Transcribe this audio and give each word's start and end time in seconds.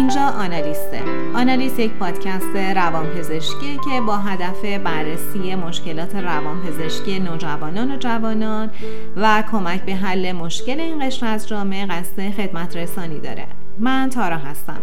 اینجا 0.00 0.20
آنالیسته. 0.20 1.02
آنالیست 1.34 1.78
یک 1.78 1.90
پادکست 1.90 2.56
روانپزشکی 2.56 3.76
که 3.84 4.00
با 4.06 4.16
هدف 4.16 4.64
بررسی 4.64 5.54
مشکلات 5.54 6.14
روانپزشکی 6.14 7.18
نوجوانان 7.18 7.90
و 7.90 7.96
جوانان 7.96 8.70
و 9.16 9.44
کمک 9.52 9.82
به 9.82 9.94
حل 9.94 10.32
مشکل 10.32 10.80
این 10.80 11.06
قشر 11.06 11.26
از 11.26 11.48
جامعه 11.48 11.86
قصد 11.86 12.30
خدمت 12.30 12.76
رسانی 12.76 13.20
داره. 13.20 13.46
من 13.78 14.10
تارا 14.10 14.38
هستم. 14.38 14.80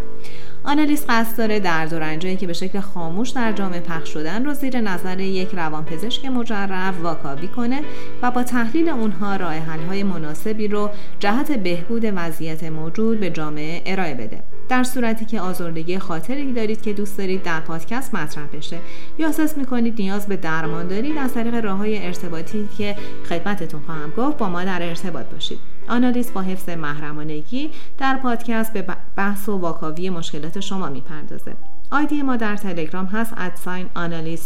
آنالیز 0.67 1.05
قصد 1.09 1.37
داره 1.37 1.59
درد 1.59 1.93
و 1.93 1.99
رنجایی 1.99 2.35
که 2.35 2.47
به 2.47 2.53
شکل 2.53 2.79
خاموش 2.79 3.29
در 3.29 3.51
جامعه 3.51 3.79
پخش 3.79 4.09
شدن 4.09 4.45
رو 4.45 4.53
زیر 4.53 4.81
نظر 4.81 5.19
یک 5.19 5.49
روانپزشک 5.53 6.25
مجرب 6.25 6.93
واکاوی 7.03 7.47
کنه 7.47 7.81
و 8.21 8.31
با 8.31 8.43
تحلیل 8.43 8.89
اونها 8.89 9.35
راه 9.35 9.57
های 9.87 10.03
مناسبی 10.03 10.67
رو 10.67 10.89
جهت 11.19 11.51
بهبود 11.51 12.03
وضعیت 12.15 12.63
موجود 12.63 13.19
به 13.19 13.29
جامعه 13.29 13.81
ارائه 13.85 14.13
بده. 14.13 14.43
در 14.69 14.83
صورتی 14.83 15.25
که 15.25 15.41
آزردگی 15.41 15.99
خاطری 15.99 16.53
دارید 16.53 16.81
که 16.81 16.93
دوست 16.93 17.17
دارید 17.17 17.43
در 17.43 17.59
پادکست 17.59 18.15
مطرح 18.15 18.45
بشه 18.53 18.77
یا 19.19 19.27
احساس 19.27 19.57
می‌کنید 19.57 20.01
نیاز 20.01 20.27
به 20.27 20.35
درمان 20.35 20.87
دارید 20.87 21.17
از 21.17 21.33
طریق 21.33 21.55
راه 21.55 21.77
های 21.77 22.05
ارتباطی 22.05 22.69
که 22.77 22.95
خدمتتون 23.29 23.81
خواهم 23.85 24.11
گفت 24.17 24.37
با 24.37 24.49
ما 24.49 24.63
در 24.63 24.83
ارتباط 24.83 25.25
باشید. 25.25 25.76
آنالیز 25.89 26.33
با 26.33 26.41
حفظ 26.41 26.69
محرمانگی 26.69 27.69
در 27.97 28.17
پادکست 28.17 28.73
به 28.73 28.85
بحث 29.15 29.49
و 29.49 29.57
واکاوی 29.57 30.09
مشکلات 30.09 30.59
شما 30.59 30.89
می‌پردازه. 30.89 31.55
آیدی 31.91 32.21
ما 32.21 32.35
در 32.35 32.55
تلگرام 32.55 33.05
هست 33.05 33.33
ادساین 33.37 33.89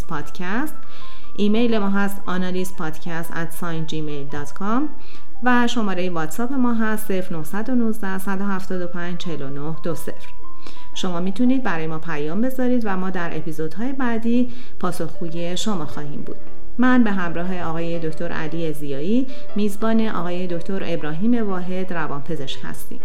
پادکست 0.08 0.75
ایمیل 1.36 1.78
ما 1.78 1.89
هست 1.89 2.22
آنالیست 2.25 2.78
پادکست 2.78 3.31
gmail.com 3.88 4.81
و 5.44 5.67
شماره 5.67 6.09
واتساپ 6.09 6.53
ما 6.53 6.73
هست 6.73 7.11
0919 7.11 8.17
175 8.17 9.17
49 9.17 9.76
20 9.83 10.11
شما 10.94 11.20
می‌تونید 11.20 11.64
برای 11.64 11.88
ما 11.88 12.00
پیام 12.00 12.42
بذارید 12.42 12.81
و 12.86 12.98
ما 12.98 13.09
در 13.09 13.38
اپیزودهای 13.38 13.94
بعدی 13.94 14.52
پاسخگوی 14.80 15.58
شما 15.58 15.86
خواهیم 15.86 16.22
بود. 16.22 16.61
من 16.82 17.04
به 17.04 17.12
همراه 17.12 17.62
آقای 17.62 18.00
دکتر 18.00 18.32
علی 18.32 18.74
زیایی 18.74 19.28
میزبان 19.56 20.08
آقای 20.08 20.48
دکتر 20.48 20.83
ابراهیم 20.86 21.50
واحد 21.50 21.94
روانپزشک 21.94 22.58
هستیم. 22.64 23.00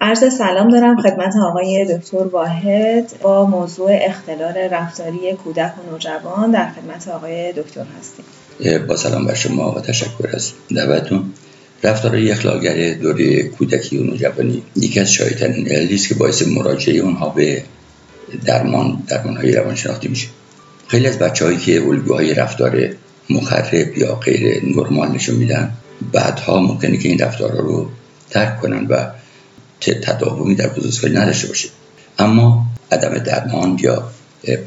عرض 0.00 0.34
سلام 0.38 0.68
دارم 0.68 1.02
خدمت 1.02 1.34
آقای 1.36 1.96
دکتر 1.98 2.16
واحد 2.16 3.12
با 3.22 3.46
موضوع 3.46 3.90
اختلال 3.92 4.56
رفتاری 4.56 5.32
کودک 5.44 5.72
و 5.78 5.90
نوجوان 5.90 6.50
در 6.50 6.68
خدمت 6.70 7.08
آقای 7.08 7.52
دکتر 7.52 7.84
هستیم. 7.98 8.24
با 8.86 8.96
سلام 8.96 9.26
بر 9.26 9.34
شما 9.34 9.70
و 9.72 9.80
تشکر 9.80 10.36
از 10.36 10.52
دعوتتون. 10.76 11.32
رفتارهای 11.82 12.30
اخلاقگر 12.30 12.94
دوره 12.94 13.42
کودکی 13.42 13.98
و 13.98 14.02
نوجوانی 14.02 14.62
یکی 14.76 15.00
از 15.00 15.12
شایدترین 15.12 15.68
عللی 15.68 15.94
است 15.94 16.08
که 16.08 16.14
باعث 16.14 16.42
مراجعه 16.42 16.98
اونها 16.98 17.28
به 17.28 17.62
درمان 18.44 19.02
درمان 19.08 19.36
های 19.36 19.52
روانشناختی 19.52 20.08
میشه. 20.08 20.28
خیلی 20.88 21.06
از 21.06 21.18
بچه 21.18 21.44
هایی 21.44 21.58
که 21.58 21.82
الگوهای 21.82 22.34
رفتار 22.34 22.88
مخرب 23.30 23.98
یا 23.98 24.14
غیر 24.14 24.62
نرمال 24.64 25.08
نشون 25.08 25.34
میدن 25.34 25.72
بعدها 26.12 26.60
ممکنه 26.60 26.96
که 26.96 27.08
این 27.08 27.18
رفتارها 27.18 27.58
رو 27.58 27.90
ترک 28.30 28.60
کنن 28.60 28.86
و 28.86 29.06
تداومی 29.80 30.54
در 30.54 30.68
بزرگسالی 30.68 31.14
نداشته 31.14 31.48
باشه. 31.48 31.68
اما 32.18 32.66
عدم 32.92 33.18
درمان 33.18 33.78
یا 33.82 34.10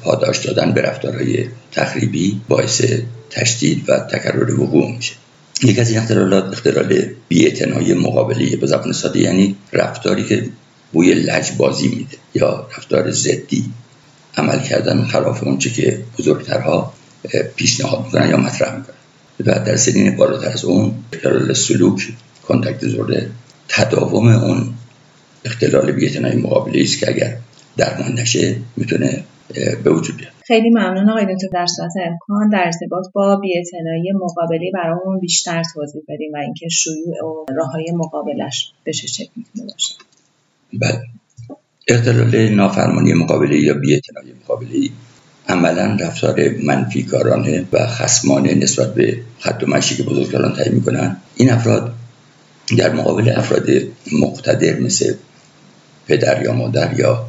پاداش 0.02 0.46
دادن 0.46 0.72
به 0.72 0.82
رفتارهای 0.82 1.46
تخریبی 1.72 2.42
باعث 2.50 2.82
تشدید 3.30 3.90
و 3.90 4.00
تکرر 4.00 4.62
وقوع 4.62 4.92
میشه. 4.92 5.14
یکی 5.64 5.82
از 5.82 5.90
این 5.90 6.00
اختلالات 6.00 6.54
اختلال 6.54 7.02
بیاعتنایی 7.28 7.94
مقابلی 7.94 8.56
به 8.56 8.68
زبان 8.68 8.92
ساده 8.92 9.20
یعنی 9.20 9.56
رفتاری 9.74 10.24
که 10.24 10.50
بوی 10.94 11.14
لجبازی 11.14 11.88
میده 11.88 12.18
یا 12.34 12.68
رفتار 12.78 13.12
ضدی 13.12 13.66
عمل 14.38 14.60
کردن 14.60 15.04
خلاف 15.04 15.44
اونچه 15.44 15.70
که 15.70 16.04
بزرگترها 16.20 16.94
پیشنهاد 17.56 18.06
می‌کنن 18.06 18.30
یا 18.30 18.38
مطرح 18.38 18.76
می‌کنن. 18.76 18.96
و 19.40 19.66
در 19.66 19.76
سنین 19.76 20.16
بالاتر 20.16 20.50
از 20.50 20.66
اون 20.66 20.94
اختلال 21.14 21.54
سلوک 21.54 22.14
کانتکت 22.48 22.88
زورده 22.88 23.30
تداوم 23.68 24.28
اون 24.28 24.74
اختلال 25.46 25.92
بیاعتنایی 25.92 26.36
مقابلی 26.36 26.84
است 26.84 27.00
که 27.00 27.10
اگر 27.10 27.38
درمان 27.78 28.20
نشه 28.20 28.56
می‌تونه 28.76 29.24
به 29.84 29.92
وجود 29.92 30.18
بیاد. 30.18 30.32
خیلی 30.48 30.70
ممنون 30.70 31.10
آقای 31.10 31.26
دکتر. 31.26 31.48
در 31.54 31.66
صورت 31.66 31.92
امکان 32.06 32.50
در 32.50 32.64
ارتباط 32.66 33.06
با 33.14 33.36
بیاعتنایی 33.36 34.12
مقابلی 34.12 34.72
برامون 34.72 35.20
بیشتر 35.20 35.64
توضیح 35.74 36.02
بدیم 36.10 36.32
و 36.34 36.38
اینکه 36.38 36.68
شیوع 36.70 37.26
و 37.26 37.46
راههای 37.56 37.92
مقابلش 37.96 38.72
به 38.84 38.94
چه 38.94 39.08
شکل 39.08 39.32
می‌تونه 39.36 39.72
باشه. 39.72 39.96
بله. 40.74 41.02
اختلال 41.88 42.50
نافرمانی 42.50 43.14
مقابله 43.14 43.60
یا 43.60 43.74
بیاعتنایی 43.74 44.34
مقابله 44.44 44.90
عملا 45.48 45.98
رفتار 46.00 46.50
منفی 46.64 47.04
کارانه 47.04 47.66
و 47.74 47.88
خسمانه 47.88 48.56
نسبت 48.56 48.94
به 48.94 49.18
خط 49.40 49.64
و 49.64 49.68
مشی 49.68 49.96
که 49.96 50.04
بزرگتران 50.04 50.54
تعیین 50.54 50.76
می‌کنن. 50.76 51.18
این 51.36 51.52
افراد 51.52 51.94
در 52.78 52.94
مقابل 52.94 53.34
افراد 53.38 53.66
مقتدر 54.22 54.80
مثل 54.80 55.14
پدر 56.08 56.44
یا 56.44 56.54
مادر 56.54 57.00
یا 57.00 57.26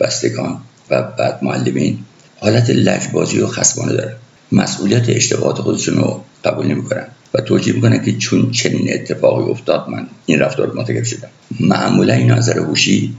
بستگان 0.00 0.60
و 0.90 1.02
بعد 1.02 1.38
معلمین 1.42 1.98
حالت 2.40 2.70
لجبازی 2.70 3.38
و 3.38 3.46
خصمانه 3.46 3.92
دارن 3.92 4.14
مسئولیت 4.52 5.04
اشتباهات 5.08 5.58
خودشون 5.58 5.96
رو 5.96 6.24
قبول 6.44 6.66
نمی‌کنن 6.66 7.06
و 7.34 7.40
توجیه 7.40 7.74
می‌کنن 7.74 8.04
که 8.04 8.12
چون 8.12 8.50
چنین 8.50 8.94
اتفاقی 8.94 9.50
افتاد 9.50 9.88
من 9.88 10.06
این 10.26 10.38
رفتار 10.38 10.72
مرتکب 10.72 11.04
شدم. 11.04 11.28
معمولا 11.60 12.14
این 12.14 12.30
نظر 12.30 12.58
هوشی 12.58 13.14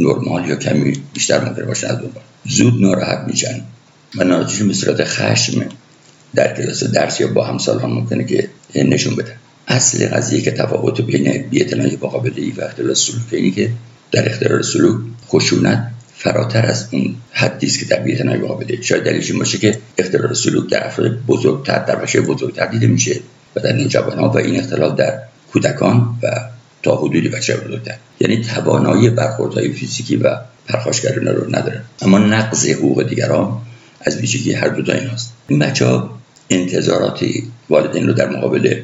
نرمال 0.00 0.48
یا 0.48 0.56
کمی 0.56 1.02
بیشتر 1.14 1.44
ممکنه 1.44 1.64
باشه 1.64 1.86
از 1.86 1.98
زود 2.44 2.82
ناراحت 2.82 3.24
میشن 3.26 3.60
و 4.16 4.24
ناراحتیشون 4.24 4.68
به 4.68 4.74
صورت 4.74 5.04
خشم 5.04 5.66
در 6.34 6.56
کلاس 6.56 6.84
درس 6.84 7.20
یا 7.20 7.26
با 7.26 7.44
همسالان 7.44 7.90
ممکنه 7.90 8.24
که 8.24 8.48
نشون 8.74 9.16
بدن. 9.16 9.34
اصل 9.68 10.08
قضیه 10.08 10.40
که 10.40 10.50
تفاوت 10.50 11.00
بین 11.00 11.48
بی‌اعتنایی 11.50 11.98
مقابله 12.02 12.52
و 12.56 12.60
اختلال 12.60 12.94
سلوکی 12.94 13.50
که 13.50 13.70
در 14.12 14.28
اختلال 14.30 14.62
سلوک 14.62 15.00
خشونت 15.28 15.90
فراتر 16.16 16.66
از 16.66 16.88
اون 16.90 17.14
حدی 17.32 17.66
است 17.66 17.78
که 17.78 17.84
در 17.84 18.00
بی‌اعتنایی 18.00 18.40
مقابله 18.40 18.82
شاید 18.82 19.04
دلیلش 19.04 19.30
این 19.30 19.38
باشه 19.38 19.58
که 19.58 19.78
اختلال 19.98 20.34
سلوک 20.34 20.70
در 20.70 20.86
افراد 20.86 21.10
بزرگتر 21.26 21.78
در 21.78 21.96
بچه 21.96 22.20
بزرگتر 22.20 22.66
دیده 22.66 22.86
میشه 22.86 23.20
و 23.56 23.60
در 23.60 23.72
نوجوانان 23.72 24.28
و 24.28 24.36
این 24.36 24.60
اختلال 24.60 24.94
در 24.94 25.18
کودکان 25.52 26.18
و 26.22 26.28
تا 26.82 26.96
حدودی 26.96 27.28
بچه 27.28 27.56
بزرگتر. 27.56 27.94
یعنی 28.20 28.44
توانایی 28.44 29.10
برخوردهای 29.10 29.72
فیزیکی 29.72 30.16
و 30.16 30.36
پرخاشگرانه 30.68 31.32
رو 31.32 31.56
نداره. 31.56 31.82
اما 32.02 32.18
نقض 32.18 32.66
حقوق 32.66 33.08
دیگران 33.08 33.60
از 34.00 34.16
ویژگی 34.16 34.52
هر 34.52 34.68
دو 34.68 34.82
تا 34.82 34.92
این 34.92 35.08
هست 35.08 35.32
این 35.48 35.58
بچه 35.58 35.86
ها 35.86 36.18
انتظارات 36.50 37.24
والدین 37.70 38.06
رو 38.06 38.12
در 38.12 38.28
مقابل 38.28 38.82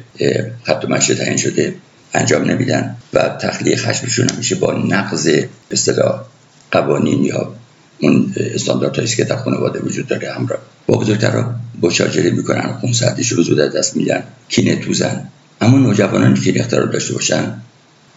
خط 0.63 0.85
و 0.89 0.97
تعیین 0.97 1.37
شده 1.37 1.75
انجام 2.13 2.43
نمیدن 2.43 2.95
و 3.13 3.29
تخلیه 3.29 3.77
خشمشون 3.77 4.29
همیشه 4.29 4.55
با 4.55 4.73
نقض 4.73 5.29
اصطلاح 5.71 6.21
قوانین 6.71 7.23
یا 7.23 7.53
اون 7.99 8.33
استانداردهایی 8.37 9.07
که 9.07 9.23
در 9.23 9.35
خانواده 9.35 9.79
وجود 9.79 10.07
داره 10.07 10.33
همراه 10.33 10.59
با 10.87 10.97
بزرگترها 10.97 11.55
بشاجره 11.81 12.31
می‌کنن 12.31 12.77
خونسردیش 12.81 13.31
رو 13.31 13.43
زود 13.43 13.57
دست 13.57 13.97
میدن 13.97 14.23
کینه 14.49 14.75
توزن. 14.75 15.27
اما 15.61 15.77
نوجوانانی 15.77 16.39
که 16.39 16.59
اختیار 16.59 16.85
داشته 16.85 17.13
باشن 17.13 17.61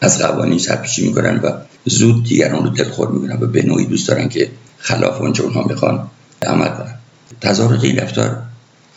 از 0.01 0.19
قوانین 0.19 0.59
سرپیچی 0.59 1.06
می‌کنن 1.06 1.41
و 1.41 1.53
زود 1.85 2.25
دیگران 2.25 2.65
رو 2.65 2.71
دلخور 2.71 3.09
می‌کنن 3.09 3.39
و 3.41 3.47
به 3.47 3.62
نوعی 3.62 3.87
دوست 3.87 4.09
دارن 4.09 4.29
که 4.29 4.51
خلاف 4.79 5.21
اونچه 5.21 5.43
اونها 5.43 5.65
می‌خوان 5.69 6.06
عمل 6.43 6.69
کنن. 6.69 6.95
تظاهرات 7.41 7.85
این 7.85 7.99
رفتار 7.99 8.43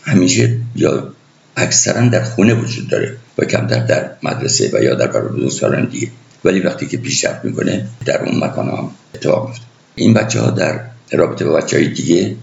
همیشه 0.04 0.60
یا 0.76 1.14
اکثرا 1.58 2.08
در 2.08 2.24
خونه 2.24 2.54
وجود 2.54 2.88
داره 2.88 3.18
و 3.38 3.46
کمتر 3.46 3.80
در 3.80 4.12
مدرسه 4.24 4.70
و 4.74 4.84
یا 4.84 4.96
در 4.96 5.08
بزرگسالان 5.08 5.86
دیگه. 5.86 6.08
ولی 6.44 6.60
وقتی 6.60 6.88
که 6.88 6.98
پیشرفت 6.98 7.46
می‌کنه 7.46 7.88
در 8.06 8.24
اون 8.24 8.44
مکان 8.44 8.70
هم 8.70 8.92
اتفاق 9.16 9.48
میفته 9.48 9.66
این 9.96 10.14
بچه 10.14 10.42
ها 10.42 10.50
در 10.50 10.80
رابطه 11.12 11.46
با 11.46 11.54
بچه 11.54 11.78
های 11.78 11.88
دیگه 11.88 12.36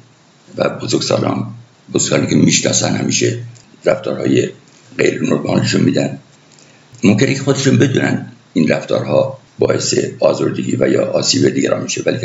و 0.56 0.68
بزرگسالان 0.68 1.46
بزرگسالی 1.94 2.26
که 2.26 2.36
می‌شناسن 2.36 2.96
همیشه 2.96 3.38
رفتارهای 3.84 4.48
غیر 4.98 5.22
نرمالشون 5.22 5.80
میدن. 5.80 6.18
ممکنه 7.04 7.34
که 7.34 7.40
خودشون 7.40 7.78
بدونن 7.78 8.32
این 8.52 8.68
رفتارها 8.68 9.38
باعث 9.58 9.94
آزردگی 10.20 10.76
و 10.80 10.88
یا 10.88 11.04
آسیب 11.06 11.48
دیگران 11.48 11.82
میشه 11.82 12.02
ولی 12.06 12.18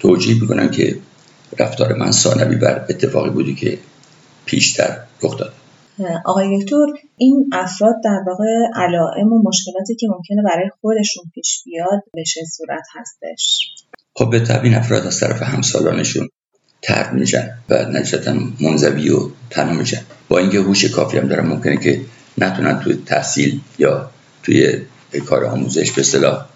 توجیه 0.00 0.40
می‌کنن 0.40 0.70
که 0.70 0.98
رفتار 1.58 1.92
من 1.92 2.12
ثانوی 2.12 2.56
بر 2.56 2.84
اتفاقی 2.88 3.30
بودی 3.30 3.54
که 3.54 3.78
پیشتر 4.46 4.96
رخ 5.22 5.38
داد. 5.38 5.52
آقای 6.24 6.58
دکتر 6.58 6.86
این 7.16 7.50
افراد 7.52 7.94
در 8.04 8.18
واقع 8.26 8.44
علائم 8.74 9.32
و 9.32 9.42
مشکلاتی 9.48 9.94
که 9.94 10.06
ممکنه 10.10 10.42
برای 10.42 10.70
خودشون 10.80 11.24
پیش 11.34 11.62
بیاد 11.64 12.02
به 12.14 12.24
چه 12.24 12.40
صورت 12.56 12.84
هستش؟ 12.94 13.60
خب 14.14 14.30
به 14.30 14.62
این 14.62 14.74
افراد 14.74 15.06
از 15.06 15.20
طرف 15.20 15.42
همسالانشون 15.42 16.28
ترد 16.82 17.12
میشن 17.12 17.50
و 17.68 17.74
نتیجتا 17.74 18.34
منزوی 18.60 19.10
و 19.10 19.30
تنها 19.50 19.74
میشن 19.74 20.00
با 20.28 20.38
اینکه 20.38 20.58
هوش 20.58 20.84
کافی 20.84 21.18
هم 21.18 21.28
دارن 21.28 21.46
ممکنه 21.46 21.76
که 21.76 22.00
نتونن 22.38 22.80
توی 22.80 22.94
تحصیل 23.06 23.60
یا 23.78 24.10
توی 24.42 24.82
کار 25.26 25.44
آموزش 25.44 25.92
به 25.92 26.00
اصطلاح 26.00 26.46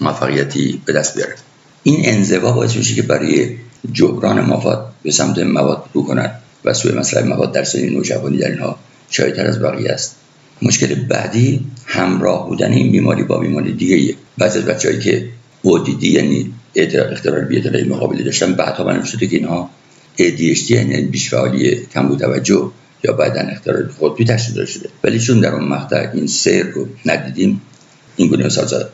موفقیتی 0.00 0.82
به 0.86 0.92
دست 0.92 1.16
بیارن. 1.16 1.36
این 1.82 2.00
انزوا 2.04 2.52
باعث 2.52 2.76
میشه 2.76 2.94
که 2.94 3.02
برای 3.02 3.56
جبران 3.92 4.40
مواد 4.40 4.92
به 5.02 5.10
سمت 5.10 5.38
مواد 5.38 5.84
رو 5.92 6.02
کنن. 6.02 6.41
و 6.64 6.74
سوی 6.74 6.92
مسئله 6.92 7.26
مواد 7.26 7.52
در 7.52 7.64
سنین 7.64 7.92
نوجوانی 7.92 8.38
در 8.38 8.50
اینها 8.50 8.78
شایدتر 9.10 9.46
از 9.46 9.62
بقیه 9.62 9.90
است. 9.90 10.16
مشکل 10.62 10.94
بعدی 10.94 11.60
همراه 11.86 12.48
بودن 12.48 12.72
این 12.72 12.92
بیماری 12.92 13.22
با 13.22 13.38
بیماری 13.38 13.72
دیگه. 13.72 14.14
بعضی 14.38 14.58
از 14.58 14.64
بچه‌ای 14.64 14.98
که 14.98 15.28
ODD 15.66 16.04
یعنی 16.04 16.52
اختلال 16.76 17.44
بی‌اعتنایی 17.44 17.84
مقابلی 17.84 18.24
داشتن 18.24 18.52
بعدها 18.52 18.84
معلوم 18.84 19.04
شده 19.04 19.26
که 19.26 19.36
اینها 19.36 19.70
ADHD 20.18 20.70
یعنی 20.70 21.02
بیش 21.02 21.30
فعالی 21.30 21.86
کم 21.94 22.16
توجه 22.16 22.70
یا 23.04 23.12
بعدا 23.12 23.40
اختلال 23.40 23.88
قطبی 24.00 24.24
تشخیص 24.24 24.68
شده. 24.68 24.88
ولی 25.04 25.20
چون 25.20 25.40
در 25.40 25.54
اون 25.54 25.68
مقطع 25.68 26.10
این 26.14 26.26
سر 26.26 26.62
رو 26.62 26.88
ندیدیم 27.06 27.60
این 28.16 28.28
گونه 28.28 28.46
مثال 28.46 28.84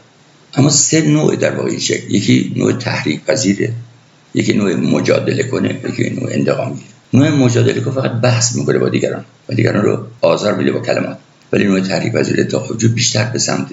اما 0.55 0.71
سه 0.71 1.03
نوع 1.03 1.37
در 1.37 1.55
واقع 1.55 1.71
این 1.71 1.79
شکل. 1.79 2.15
یکی 2.15 2.53
نوع 2.57 2.73
تحریک 2.73 3.25
پذیره 3.25 3.73
یکی 4.35 4.53
نوع 4.53 4.75
مجادله 4.75 5.43
کنه 5.43 5.81
یکی 5.89 6.11
نوع 6.11 6.31
انتقامی 6.33 6.81
نوع 7.13 7.31
مجادله 7.31 7.75
که 7.75 7.91
فقط 7.91 8.11
بحث 8.11 8.57
می‌کنه 8.57 8.79
با 8.79 8.89
دیگران 8.89 9.25
و 9.49 9.55
دیگران 9.55 9.85
رو 9.85 10.07
آزار 10.21 10.55
میده 10.55 10.73
با 10.73 10.81
کلمات. 10.81 11.19
ولی 11.53 11.65
نوع 11.65 11.81
تحریک 11.81 12.13
پذیر 12.13 12.45
تا 12.45 12.67
بیشتر 12.95 13.25
به 13.25 13.39
سمت 13.39 13.69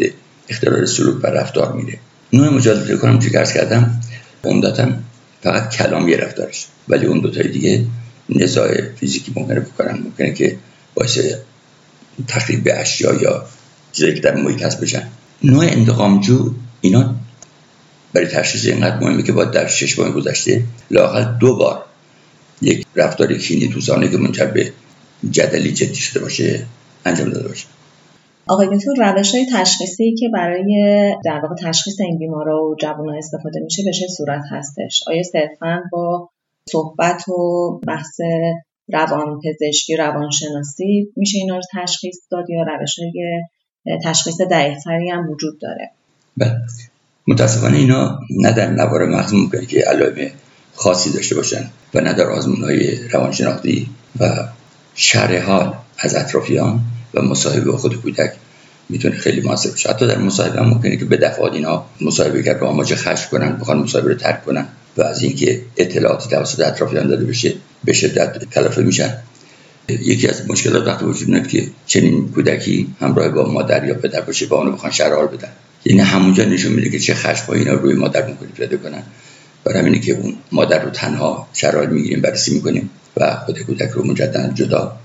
اختلال 0.50 0.86
سلوک 0.86 1.24
و 1.24 1.28
رفتار 1.28 1.74
میره. 1.74 2.00
نوع 2.34 2.50
مجادله 2.50 2.98
کنم 2.98 3.20
که 3.20 3.40
عرض 3.40 3.54
کردم 3.54 4.02
عمدتا 4.44 4.88
فقط 5.42 5.76
کلامی 5.76 6.16
رفتارش. 6.18 6.68
ولی 6.88 7.06
اون 7.06 7.20
دو 7.20 7.30
تای 7.30 7.48
دیگه 7.48 7.86
نزاع 8.30 8.70
فیزیکی 8.96 9.34
ممکنه 9.36 9.60
بکنن. 9.60 10.00
ممکنه 10.04 10.34
که 10.34 10.58
باعث 10.94 11.20
تخریب 12.28 12.70
اشیا 12.74 13.14
یا 13.22 13.46
چیزایی 13.92 14.16
که 14.16 14.22
در 14.22 14.36
محیط 14.36 14.64
هست 14.64 14.82
بشن. 14.82 15.08
نوع 15.44 15.66
انتقامجو 15.66 16.54
اینا 16.82 17.16
برای 18.14 18.28
تشخیص 18.28 18.66
اینقدر 18.66 19.00
مهمه 19.00 19.24
که 19.24 19.32
باید 19.32 19.52
در 19.52 19.68
شش 19.68 20.00
ماه 20.00 20.12
گذشته 20.12 20.64
لاقل 20.92 21.38
دو 21.40 21.56
بار 21.56 21.86
یک 22.62 22.86
رفتار 22.96 23.34
کینی 23.34 23.68
دوستانه 23.68 24.10
که 24.10 24.18
منجر 24.18 24.46
به 24.46 24.74
جدلی 25.32 25.74
جدی 25.74 25.96
شده 25.96 26.20
باشه 26.20 26.66
انجام 27.06 27.30
داده 27.30 27.48
باشه. 27.48 27.66
آقای 28.48 28.68
دکتر 28.68 28.92
روش 28.98 29.36
های 29.36 29.46
تشخیصی 29.54 30.16
که 30.16 30.30
برای 30.34 30.66
در 31.26 31.40
واقع 31.40 31.56
تشخیص 31.56 32.00
این 32.00 32.18
بیمارا 32.18 32.64
و 32.64 32.76
جوان 32.82 33.18
استفاده 33.18 33.60
میشه 33.60 33.84
به 33.86 33.92
چه 33.92 34.08
صورت 34.18 34.42
هستش؟ 34.52 35.04
آیا 35.08 35.24
صرفا 35.24 35.84
با 35.92 36.30
صحبت 36.70 37.30
و 37.30 37.80
بحث 37.88 38.20
روان 38.94 39.40
پزشکی 39.40 39.96
روانشناسی 39.96 41.14
میشه 41.16 41.38
اینا 41.38 41.56
رو 41.56 41.62
تشخیص 41.74 42.18
داد 42.32 42.50
یا 42.50 42.64
روش 42.64 43.00
های 43.00 43.42
تشخیص 44.04 44.42
دقیقتری 44.42 45.10
هم 45.10 45.30
وجود 45.30 45.60
داره؟ 45.62 45.92
بله. 46.38 46.62
متاسفانه 47.28 47.78
اینا 47.78 48.20
نه 48.30 48.52
در 48.52 48.70
نوار 48.70 49.06
مغز 49.06 49.34
ممکنه 49.34 49.66
که 49.66 49.80
علائم 49.80 50.32
خاصی 50.76 51.10
داشته 51.10 51.36
باشن 51.36 51.70
و 51.94 52.02
نه 52.02 52.14
در 52.14 52.30
آزمون 52.30 52.64
های 52.64 53.08
روانشناختی 53.08 53.90
و 54.20 54.48
شرح 54.96 55.42
حال 55.42 55.74
از 56.00 56.16
اطرافیان 56.16 56.80
و 57.14 57.22
مصاحبه 57.22 57.72
با 57.72 57.78
خود 57.78 58.02
کودک 58.02 58.32
می‌تونه 58.90 59.16
خیلی 59.16 59.42
موثر 59.42 59.70
باشه. 59.70 59.90
حتی 59.90 60.08
در 60.08 60.18
مصاحبه 60.18 60.60
هم 60.60 60.70
ممکنه 60.70 60.98
که 60.98 61.06
به 61.06 61.18
دفعات 61.18 61.54
اینا 61.54 61.86
مصاحبه 62.02 62.44
کرد 62.44 62.62
رو 62.62 62.68
آماج 62.68 62.96
خشم 62.96 63.30
کنن 63.30 63.58
بخوان 63.58 63.78
مصاحبه 63.78 64.10
رو 64.10 64.16
ترک 64.16 64.46
کنن 64.46 64.66
و 64.98 65.02
از 65.02 65.22
اینکه 65.22 65.62
اطلاعاتی 65.78 66.30
توسط 66.30 66.60
اطرافیان 66.60 67.08
داده 67.08 67.26
بشه 67.26 67.54
به 67.84 67.94
شدت 67.94 68.50
کلافه 68.54 68.82
میشن. 68.82 69.18
یکی 69.90 70.28
از 70.28 70.50
مشکلات 70.50 70.88
وقتی 70.88 71.06
وجود 71.06 71.28
میاد 71.28 71.48
که 71.48 71.68
چنین 71.86 72.32
کودکی 72.32 72.88
همراه 73.02 73.30
با 73.30 73.52
مادر 73.52 73.86
یا 73.86 73.94
پدر 73.94 74.22
باشه 74.22 74.46
با 74.46 74.58
اونو 74.58 74.72
بخوان 74.72 74.92
شرار 74.92 75.28
بدن. 75.28 75.50
یعنی 75.86 76.02
همونجا 76.02 76.44
نشون 76.44 76.72
میده 76.72 76.90
که 76.90 77.00
چه 77.00 77.14
خشم 77.14 77.52
اینا 77.52 77.74
روی 77.74 77.94
مادر 77.94 78.28
می‌کنه 78.28 78.50
پیدا 78.50 78.78
کنن. 78.78 79.04
برای 79.66 79.80
همینه 79.80 80.00
که 80.00 80.12
اون 80.12 80.34
مادر 80.52 80.84
رو 80.84 80.90
تنها 80.90 81.48
شرار 81.54 81.88
می‌گیریم 81.88 82.22
بررسی 82.22 82.54
می‌کنیم 82.54 82.90
و 83.18 83.36
خود 83.36 83.60
کودک 83.60 83.90
رو 83.90 84.08
مجددا 84.08 84.54
جدا. 84.54 84.98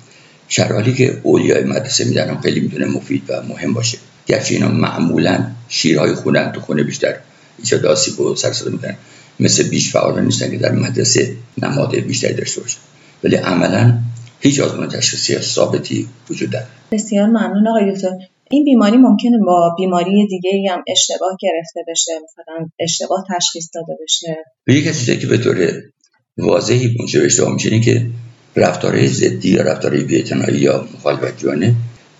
شرحالی 0.48 0.94
که 0.94 1.20
اولیای 1.22 1.64
مدرسه 1.64 2.04
میدن 2.04 2.40
خیلی 2.40 2.60
می‌تونه 2.60 2.84
مفید 2.86 3.22
و 3.28 3.42
مهم 3.42 3.74
باشه. 3.74 3.98
گرچه 4.26 4.54
اینا 4.54 4.68
معمولا 4.68 5.46
شیرهای 5.68 6.14
خونن 6.14 6.52
تو 6.52 6.60
خونه 6.60 6.82
بیشتر 6.82 7.14
ایجاد 7.58 7.86
آسیب 7.86 8.20
و 8.20 8.34
سرسده 8.34 8.70
می‌کنن. 8.70 8.96
مثل 9.40 9.62
بیش 9.68 9.92
فعال 9.92 10.24
نیستن 10.24 10.50
که 10.50 10.56
در 10.56 10.72
مدرسه 10.72 11.36
نماد 11.62 11.96
بیشتری 11.96 12.34
داشته 12.34 12.60
باشن. 12.60 12.78
ولی 13.24 13.36
عملا 13.36 13.98
هیچ 14.40 14.60
آزمون 14.60 14.88
تشخیصی 14.88 15.38
ثابتی 15.38 16.08
وجود 16.30 16.50
داره 16.50 16.66
بسیار 16.92 17.26
ممنون 17.26 17.68
آقای 17.68 17.92
دکتر. 17.92 18.10
این 18.52 18.64
بیماری 18.64 18.96
ممکنه 18.96 19.38
با 19.46 19.74
بیماری 19.78 20.26
دیگه 20.26 20.50
هم 20.70 20.84
اشتباه 20.88 21.36
گرفته 21.40 21.80
بشه 21.88 22.12
مثلا 22.24 22.68
اشتباه 22.80 23.24
تشخیص 23.36 23.68
داده 23.74 23.98
بشه. 24.02 24.36
به 24.64 24.74
یک 24.74 24.84
چیزی 24.84 25.16
که 25.16 25.26
به 25.26 25.38
طور 25.38 25.72
واضحی 26.38 26.96
موجب 26.98 27.24
اشتباه 27.24 27.54
میشه 27.54 27.80
که 27.80 28.06
رفتارهای 28.56 29.08
ضدی 29.08 29.50
یا 29.50 29.62
رفتارهای 29.62 30.04
بی‌اعتنایی 30.04 30.58
یا 30.58 30.88
مخالفت 30.94 31.38
جوانه 31.38 31.74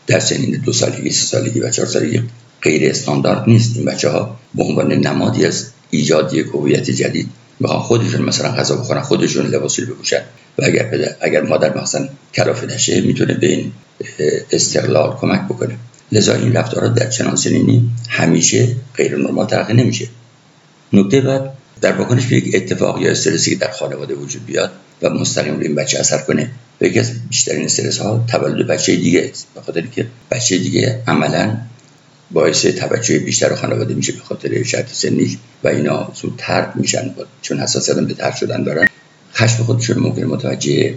در 0.07 0.21
سنین 0.21 0.63
دو 0.65 0.73
سالگی 0.73 1.11
سه 1.11 1.27
سالگی 1.27 1.61
و 1.61 1.71
چهار 1.71 1.89
سالگی 1.89 2.23
غیر 2.63 2.91
استاندارد 2.91 3.49
نیست. 3.49 3.77
این 3.77 3.85
بچه 3.85 4.09
ها 4.09 4.37
به 4.55 4.63
عنوان 4.65 4.93
نمادی 4.93 5.47
از 5.47 5.71
ایجاد 5.91 6.35
یک 6.35 6.47
هویت 6.47 6.91
جدید 6.91 7.29
می‌خوان 7.61 7.81
خودشون 7.81 8.23
مثلا 8.23 8.51
غذا 8.51 8.77
بخورن 8.77 9.01
خودشون 9.01 9.47
لباسی 9.47 9.85
بپوشن 9.85 10.23
و 10.59 10.65
اگر 10.65 11.15
اگر 11.21 11.43
مادر 11.43 11.83
مثلا 11.83 12.09
کلافه 12.35 12.67
نشه 12.67 13.01
می‌تونه 13.01 13.35
به 13.35 13.47
این 13.47 13.73
استقلال 14.53 15.17
کمک 15.17 15.45
بکنه. 15.45 15.77
لذا 16.13 16.35
این 16.35 16.53
رفتارها 16.53 16.89
در 16.89 17.11
چنان 17.11 17.37
سنینی 17.37 17.91
همیشه 18.09 18.69
غیر 18.97 19.17
نرمال 19.17 19.47
تلقی 19.47 19.75
نمیشه. 19.75 20.09
نکته 20.93 21.21
بعد 21.21 21.53
در 21.81 21.93
واکنش 21.93 22.27
به 22.27 22.37
یک 22.37 22.55
اتفاق 22.55 23.01
یا 23.03 23.11
استرسی 23.11 23.51
که 23.51 23.57
در 23.57 23.71
خانواده 23.71 24.15
وجود 24.15 24.47
بیاد 24.47 24.71
و 25.03 25.11
مستقیم 25.11 25.57
روی 25.57 25.67
این 25.67 25.75
بچه 25.75 25.99
اثر 25.99 26.19
کنه 26.19 26.51
و 26.81 26.85
یکی 26.85 27.01
از 27.01 27.29
بیشترین 27.29 27.65
استرس 27.65 27.99
ها 27.99 28.25
تولد 28.29 28.67
بچه 28.67 28.97
دیگه 28.97 29.31
است. 29.31 29.47
به 29.55 29.61
خاطر 29.61 29.81
که 29.81 30.07
بچه 30.31 30.59
دیگه 30.59 31.03
عملا 31.07 31.57
باعث 32.31 32.67
توجه 32.67 33.19
بیشتر 33.19 33.55
خانواده 33.55 33.95
میشه 33.95 34.13
به 34.13 34.21
خاطر 34.21 34.63
شرط 34.63 34.93
سنیش 34.93 35.37
و 35.65 35.69
اینا 35.69 36.13
زود 36.15 36.35
ترد 36.39 36.77
میشن. 36.77 37.15
چون 37.43 37.61
حساسیت 37.61 37.97
به 37.97 38.15
ترد 38.15 38.37
شدن 38.37 38.63
دارن. 38.63 38.89
خشم 39.35 39.65
خودشون 39.65 39.99
ممکن 39.99 40.25
متوجه 40.25 40.95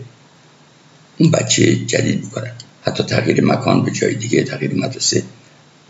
اون 1.17 1.31
بچه 1.31 1.75
جدید 1.75 2.21
بکنن 2.21 2.51
حتی 2.85 3.03
تغییر 3.03 3.45
مکان 3.45 3.83
به 3.83 3.91
جای 3.91 4.15
دیگه 4.15 4.43
تغییر 4.43 4.75
مدرسه. 4.75 5.23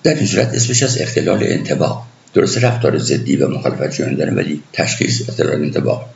در 0.04 0.16
این 0.16 0.26
صورت 0.26 0.54
اسمش 0.54 0.84
از 0.84 1.02
اختلال 1.02 1.44
انتباه. 1.44 2.08
درست 2.34 2.58
رفتار 2.58 2.98
ضدی 2.98 3.36
و 3.36 3.48
مخالفت 3.48 3.92
شدن 3.92 4.16
دارن 4.16 4.36
ولی 4.36 4.64
تشخیص 4.74 5.30
اختلال 5.30 5.56
انتباه. 5.56 6.10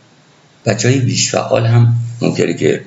بچه 0.66 0.90
های 0.90 1.00
بیش 1.00 1.32
فعال 1.32 1.66
هم 1.66 1.94
ممکنه 2.22 2.54
که 2.54 2.82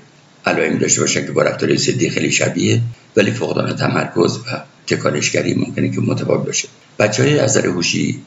علائم 0.46 0.78
داشته 0.78 1.00
باشن 1.00 1.26
که 1.26 1.32
با 1.32 1.42
رفتار 1.42 1.76
ضدی 1.76 2.10
خیلی 2.10 2.30
شبیه 2.30 2.80
ولی 3.16 3.30
فقدان 3.30 3.76
تمرکز 3.76 4.36
و 4.36 4.62
تکانشگری 4.86 5.54
ممکنه 5.54 5.90
که 5.90 6.00
متفاوت 6.00 6.46
باشه. 6.46 6.68
بچه 6.98 7.22
های 7.22 7.38
از 7.38 7.56
هوشی 7.56 8.20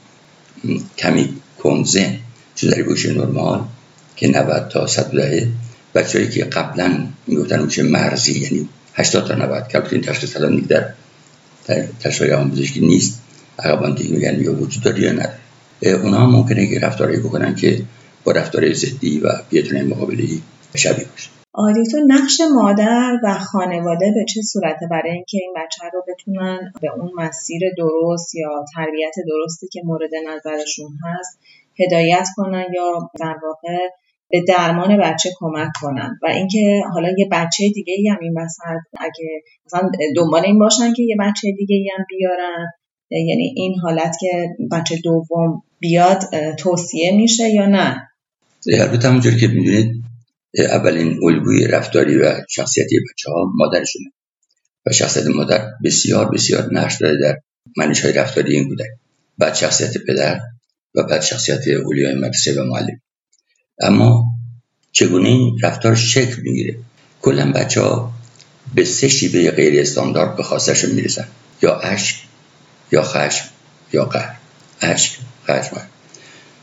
کمی 0.98 1.30
کنزه 1.64 2.20
چون 2.56 2.70
در 2.70 2.80
هوشی 2.80 3.14
نرمال 3.14 3.64
که 4.16 4.28
90 4.28 4.68
تا 4.70 4.88
110 4.88 5.48
بچه‌ای 5.96 6.30
که 6.30 6.44
قبلا 6.44 7.08
می‌گفتن 7.28 7.60
هوش 7.60 7.80
مرزی 7.80 8.40
یعنی 8.40 8.70
80 8.94 9.28
تا 9.28 9.36
90 9.36 9.68
که 9.68 9.84
این 9.92 10.02
تشخیص 10.02 10.38
الان 10.38 10.60
در 10.60 10.94
تشخیص 12.00 12.30
آموزشی 12.30 12.80
نیست. 12.80 13.24
عقبان 13.60 13.96
دیگه 13.96 14.16
میگن 14.16 14.42
یا 14.42 14.56
وجود 14.62 14.84
داره 14.84 15.02
یا 15.02 15.12
نداره 15.12 16.04
اونا 16.04 16.26
ممکنه 16.26 16.68
که 16.68 16.80
رفتارهایی 16.80 17.20
بکنن 17.20 17.56
که 17.56 17.82
با 18.24 18.32
رفتار 18.32 18.74
ضدی 18.74 19.20
و 19.20 19.30
بیتونه 19.50 19.84
مقابلی 19.84 20.42
شبیه 20.76 21.06
باشه. 21.06 21.30
تو 21.92 21.98
نقش 22.08 22.42
مادر 22.54 23.20
و 23.24 23.40
خانواده 23.40 24.06
به 24.16 24.26
چه 24.34 24.42
صورته؟ 24.42 24.88
برای 24.92 25.12
اینکه 25.12 25.38
این 25.42 25.54
بچه 25.56 25.90
رو 25.94 26.04
بتونن 26.08 26.74
به 26.82 26.92
اون 26.98 27.12
مسیر 27.18 27.62
درست 27.78 28.36
یا 28.36 28.66
تربیت 28.76 29.14
درستی 29.28 29.68
که 29.68 29.82
مورد 29.86 30.12
نظرشون 30.28 30.98
هست 31.04 31.40
هدایت 31.80 32.28
کنن 32.36 32.66
یا 32.76 33.10
در 33.20 33.36
واقع 33.44 33.78
به 34.34 34.44
درمان 34.48 34.98
بچه 34.98 35.30
کمک 35.40 35.72
کنن. 35.82 36.20
و 36.24 36.28
اینکه 36.28 36.82
حالا 36.94 37.10
یه 37.18 37.28
بچه 37.32 37.64
دیگه 37.74 37.94
هم 38.12 38.18
این 38.22 38.34
وسط 38.38 39.00
اگه 39.00 39.42
مثلا 39.66 39.92
دنبال 40.16 40.46
این 40.46 40.60
باشن 40.60 40.94
که 40.94 41.04
یه 41.04 41.16
بچه 41.20 41.52
دیگه 41.58 41.76
هم 41.98 42.06
بیارن. 42.10 42.66
یعنی 43.12 43.54
این 43.56 43.76
حالت 43.84 44.16
که 44.20 44.56
بچه 44.72 44.96
دوم 45.04 45.64
بیاد 45.80 46.24
توصیه 46.60 47.12
میشه 47.12 47.50
یا 47.50 47.66
نه؟ 47.66 48.08
البته 48.80 49.08
همونجوری 49.08 49.38
که 49.38 49.48
می‌دونید 49.48 50.04
اولین 50.58 51.20
الگوی 51.24 51.68
رفتاری 51.68 52.18
و 52.18 52.34
شخصیتی 52.50 52.96
بچه 53.00 53.32
ها 53.32 53.52
مادرشونه. 53.56 54.12
و 54.86 54.92
شخصیت 54.92 55.28
مادر 55.28 55.66
بسیار 55.86 56.32
بسیار 56.32 56.70
نقش 56.72 57.02
داره 57.02 57.18
در 57.22 57.40
منش 57.78 58.02
های 58.02 58.14
رفتاری 58.14 58.56
این 58.56 58.68
کودک. 58.68 58.90
بعد 59.38 59.54
شخصیت 59.54 59.94
پدر 60.08 60.40
و 60.96 61.04
بعد 61.04 61.22
شخصیت 61.22 61.68
اولیای 61.68 62.16
مدرسه 62.16 62.62
و 62.62 62.64
معلم. 62.64 63.02
اما 63.82 64.26
چگونه 64.92 65.30
این 65.30 65.58
رفتار 65.64 65.96
شکل 65.96 66.42
می‌گیره؟ 66.42 66.78
کلا 67.22 67.52
بچه 67.52 67.82
ها 67.82 68.14
به 68.76 68.86
سه 68.86 69.08
شیوه 69.08 69.52
غیر 69.52 69.82
استاندارد 69.82 70.36
به 70.36 70.44
خواستشون 70.44 70.92
می‌رسن. 70.92 71.28
یا 71.62 71.80
اشک 71.80 72.16
یا 72.92 73.04
خشم 73.04 73.46
یا 73.94 74.06
قهر. 74.06 74.36
اشک 74.82 75.18
خشم 75.48 75.82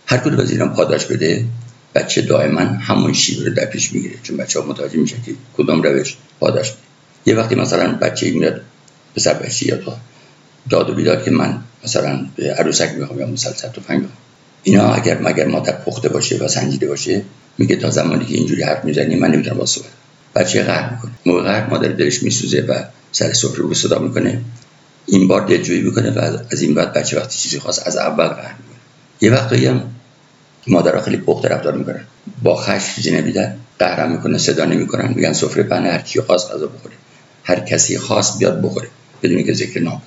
هر 0.07 0.19
کدوم 0.19 0.40
از 0.40 0.50
اینا 0.50 0.69
پاداش 0.69 1.07
بده 1.07 1.45
بچه 1.95 2.23
دائما 2.23 2.61
همون 2.61 3.12
شیوه 3.12 3.45
رو 3.45 3.55
در 3.55 3.64
پیش 3.64 3.93
می‌گیره. 3.93 4.14
چون 4.23 4.37
بچه 4.37 4.61
ها 4.61 4.67
متوجه 4.67 4.97
میشه 4.99 5.17
که 5.26 5.35
کدوم 5.57 5.83
روش 5.83 6.17
پاداش 6.40 6.71
بده 6.71 6.81
یه 7.26 7.35
وقتی 7.35 7.55
مثلا 7.55 7.95
بچه 7.95 8.31
میاد 8.31 8.61
پسر 9.17 9.35
بچه 9.35 9.67
یا 9.67 9.76
داد. 10.71 10.90
و 10.90 10.95
بیداد 10.95 11.25
که 11.25 11.31
من 11.31 11.62
مثلا 11.85 12.26
عروسک 12.59 12.90
می‌خوام 12.90 13.21
یا 13.21 13.26
مسلسل 13.26 13.69
تفنگ 13.69 14.05
اینا 14.62 14.95
اگر 14.95 15.19
مگر 15.23 15.47
مادر 15.47 15.73
پخته 15.73 16.09
باشه 16.09 16.38
و 16.38 16.49
سنجیده 16.49 16.87
باشه 16.87 17.23
میگه 17.59 17.76
تا 17.76 17.90
زمانی 17.90 18.25
که 18.25 18.35
اینجوری 18.35 18.62
حرف 18.62 18.85
می‌زنی 18.85 19.17
من 19.17 19.31
نمی‌تونم 19.31 19.59
با 19.59 19.67
صحبت 19.67 19.90
بچه 20.35 20.62
قهر 20.62 20.93
می‌کنه 20.95 21.12
موقع 21.26 21.43
قهر 21.43 21.71
مادر 21.71 21.88
دلش 21.88 22.23
میسوزه 22.23 22.61
و 22.61 22.85
سر 23.12 23.33
سفره 23.33 23.59
رو 23.59 23.75
صدا 23.75 23.99
می‌کنه. 23.99 24.40
این 25.07 25.29
بار 25.29 25.47
دلجویی 25.47 25.83
می‌کنه 25.83 26.11
و 26.11 26.38
از 26.50 26.62
این 26.62 26.75
بعد 26.75 26.93
بچه 26.93 27.19
وقتی 27.19 27.38
چیزی 27.38 27.59
خواست 27.59 27.87
از 27.87 27.97
اول 27.97 28.26
قهر 28.29 28.55
می‌کنه. 28.59 28.79
یه 29.21 29.31
وقتایی 29.31 29.67
هم 29.67 29.83
مادرها 30.67 31.00
خیلی 31.00 31.17
پخته 31.17 31.49
رفتار 31.49 31.76
می‌کنن. 31.76 32.05
با 32.43 32.57
خشم 32.57 32.95
چیزی 32.95 33.11
نمیدن 33.11 33.57
قهر 33.79 34.07
می‌کنه 34.07 34.38
صدا 34.38 34.64
نمی‌کنن 34.64 35.12
میگن 35.14 35.33
سفره 35.33 35.62
پهن 35.62 35.87
هر 35.87 35.99
کی 35.99 36.21
خواست 36.21 36.50
غذا 36.50 36.67
بخوره. 36.67 36.95
هر 37.45 37.61
کسی 37.61 37.99
خواست 37.99 38.38
بیاد 38.38 38.62
بخوره 38.62 38.88
بدون 39.23 39.43
که 39.43 39.55
ذکر 39.55 39.81
نام 39.81 40.02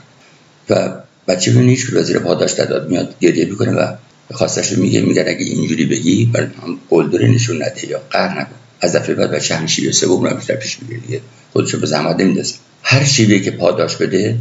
و 0.70 0.90
بچه 1.28 1.54
رو 1.54 1.60
هیچ 1.60 1.94
وزیر 1.94 2.20
پاداش 2.20 2.52
داد 2.52 2.90
میاد 2.90 3.16
گریه 3.20 3.46
می‌کنه 3.46 3.72
و 3.72 3.94
خواستش 4.32 4.72
رو 4.72 4.82
میگه 4.82 5.02
میگن 5.02 5.22
اگه 5.28 5.46
اینجوری 5.46 5.86
بگی 5.86 6.26
برای 6.26 6.48
هم 6.62 6.80
قلدره 6.90 7.28
نشون 7.28 7.64
نده 7.64 7.88
یا 7.88 8.02
قهر 8.12 8.40
نکن. 8.40 8.56
از 8.82 8.96
دفعه 8.96 9.16
بعد 9.16 9.32
بچه 9.32 9.56
همین 9.56 9.68
شیوه 9.68 9.92
سوم 9.92 10.24
رو 10.24 10.36
بیشتر 10.36 10.56
پیش 10.56 10.80
می‌گیره 10.82 11.00
دیگه. 11.00 11.22
خودشو 11.54 11.80
به 11.80 11.88
زحمت 11.88 12.20
نمیدازه 12.20 12.56
هر 12.84 13.04
شیوه 13.04 13.40
که 13.40 13.52
پاداش 13.52 13.96
بده 13.96 14.38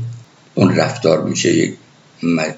اون 0.54 0.76
رفتار 0.76 1.24
میشه 1.24 1.56
یک 1.56 1.74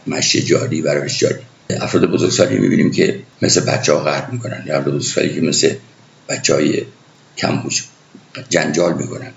مشی 0.07 0.43
جاری 0.43 0.81
و 0.81 0.95
روش 0.95 1.19
جاری. 1.19 1.41
افراد 1.71 2.11
بزرگسالی 2.11 2.59
می‌بینیم 2.59 2.91
که 2.91 3.21
مثل 3.43 3.61
بچه 3.61 3.93
ها 3.93 4.27
می‌کنن. 4.33 4.65
یا 4.67 4.79
افراد 4.79 4.95
بزرگسالی 4.95 5.35
که 5.35 5.41
مثل 5.41 5.75
بچه 6.29 6.55
های 6.55 6.83
کم 7.37 7.63
جنجال 8.51 8.95
می‌کنن. 8.95 9.31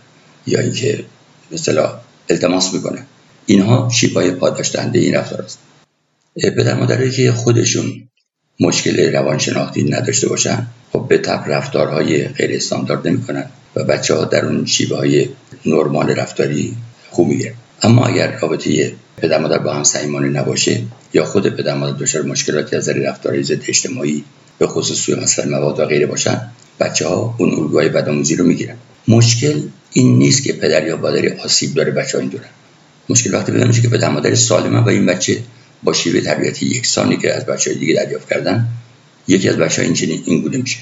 یا 0.48 0.60
اینکه 0.60 1.06
مثلا 1.52 2.00
التماس 2.30 2.74
می‌کنن. 2.74 3.06
اینها 3.46 3.90
شیبای 3.94 4.32
پاداش 4.32 4.76
دهنده 4.76 5.00
این 5.00 5.16
رفتار 5.16 5.42
است 5.42 5.60
پدر 6.44 6.74
مادرایی 6.74 7.12
که 7.12 7.32
خودشون 7.32 8.08
مشکل 8.60 9.14
روانشناختی 9.14 9.84
نداشته 9.84 10.30
باشن 10.30 10.68
خب 10.94 11.06
به 11.10 11.18
تب 11.18 11.44
رفتارهای 11.48 12.28
غیر 12.28 12.56
استاندارد 12.56 13.08
نمی‌کنن 13.08 13.46
و 13.76 13.84
بچه 13.84 14.16
ها 14.16 14.26
در 14.26 14.46
اون 14.46 14.66
شیبه 14.66 14.96
های 14.96 15.30
نرمال 15.66 16.10
رفتاری 16.10 16.76
خوب 17.10 17.34
اما 17.82 18.06
اگر 18.06 18.40
رابطه 18.40 18.94
پدر 19.18 19.40
مادر 19.40 19.58
با 19.58 19.74
هم 19.74 20.38
نباشه 20.38 20.82
یا 21.14 21.26
خود 21.26 21.48
پدر 21.48 21.76
مادر 21.76 21.98
دچار 21.98 22.22
مشکلاتی 22.22 22.76
از 22.76 22.90
نظر 22.90 23.00
رفتاری 23.00 23.44
ضد 23.44 23.64
اجتماعی 23.68 24.24
به 24.60 24.68
خصوص 24.68 24.98
سوی 24.98 25.16
مثلا 25.16 25.58
مواد 25.58 25.80
و 25.80 25.86
غیره 25.86 26.06
باشن 26.06 26.42
بچه 26.80 27.08
ها 27.08 27.36
اون 27.38 27.50
الگوهای 27.50 27.90
بدآموزی 27.90 28.36
رو 28.36 28.46
می‌گیرن. 28.46 28.76
مشکل 29.08 29.62
این 29.94 30.18
نیست 30.18 30.44
که 30.44 30.54
پدر 30.54 30.88
یا 30.88 30.98
مادری 30.98 31.30
آسیب 31.30 31.74
داره 31.74 31.92
بچه 31.92 32.18
ها 32.18 32.22
این 32.22 32.30
دورن 32.30 32.50
مشکل 33.10 33.34
وقتی 33.34 33.52
پیدا 33.52 33.72
که 33.72 33.90
پدر 33.90 34.10
مادر 34.10 34.36
سالمه 34.36 34.80
و 34.80 34.90
این 34.90 35.06
بچه 35.06 35.38
با 35.84 35.94
شیوه 35.94 36.22
تربیتی 36.22 36.66
یکسانی 36.66 37.18
که 37.18 37.34
از 37.34 37.46
بچه 37.46 37.72
های 37.72 37.80
دیگه 37.80 37.94
دریافت 37.94 38.30
کردن 38.30 38.68
یکی 39.28 39.50
از 39.50 39.58
بچه 39.58 39.82
ها 39.82 39.88
این 39.88 40.22
این 40.26 40.42
گونه 40.42 40.58
میشه. 40.58 40.78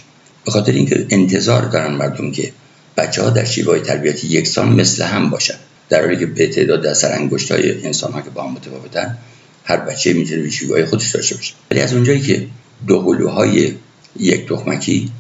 به 0.46 0.52
خاطر 0.52 0.72
اینکه 0.72 1.06
انتظار 1.10 1.66
دارن 1.66 1.94
مردم 1.94 2.32
که 2.32 2.52
بچه 2.98 3.22
ها 3.22 3.30
در 3.30 3.46
شیوه 3.46 3.80
تربیتی 3.80 4.28
یکسان 4.28 4.70
مثل 4.82 5.04
هم 5.04 5.30
باشن. 5.30 5.56
در 5.90 6.02
حالی 6.02 6.18
که 6.18 6.26
به 6.26 6.48
تعداد 6.48 6.84
در 6.84 6.94
سر 6.94 7.12
انگشت 7.14 7.52
های 7.52 7.86
انسان 7.86 8.12
ها 8.12 8.22
که 8.22 8.30
با 8.30 8.44
هم 8.44 8.52
متفاوتن 8.52 9.18
هر 9.64 9.78
بچه 9.78 10.14
می‌تونه 10.14 10.42
به 10.42 10.50
شیوه 10.50 10.86
خودش 10.86 11.16
داشته 11.16 11.36
باشه. 11.36 11.54
ولی 11.72 11.80
از 11.80 11.94
اونجایی 11.94 12.22
که 12.22 12.48
دو 12.88 13.00
قلوهای 13.00 13.74
یک 14.20 14.48
تخمکی 14.48 15.12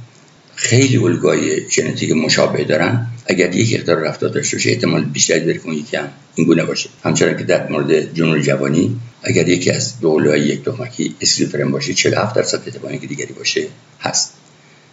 خیلی 0.55 0.97
الگوهای 0.97 1.69
ژنتیک 1.69 2.11
مشابه 2.11 2.63
دارن 2.63 3.07
اگر 3.25 3.55
یک 3.55 3.79
اختار 3.79 3.97
رفتار 3.97 4.29
داشته 4.29 4.57
باشه 4.57 4.69
احتمال 4.69 5.03
بیشتری 5.03 5.39
داره 5.39 5.57
که 5.57 5.65
اون 5.65 5.75
یکی 5.75 5.97
هم 5.97 6.09
این 6.35 6.47
گونه 6.47 6.63
باشه. 6.63 6.89
همچنان 7.03 7.37
که 7.37 7.43
در 7.43 7.69
مورد 7.69 8.13
جنون 8.13 8.41
جوانی 8.41 8.99
اگر 9.23 9.49
یکی 9.49 9.71
از 9.71 9.99
دو 9.99 10.35
یک 10.35 10.65
تخمکی 10.65 11.15
اسکیزوفرن 11.21 11.71
باشه 11.71 11.93
47 11.93 12.35
درصد 12.35 12.61
احتمال 12.65 12.97
که 12.97 13.07
دیگری 13.07 13.33
باشه 13.33 13.67
هست. 14.01 14.33